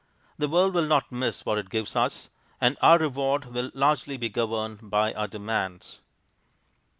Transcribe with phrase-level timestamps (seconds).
[0.39, 4.29] The world will not miss what it gives us, and our reward will largely be
[4.29, 5.99] governed by our demands.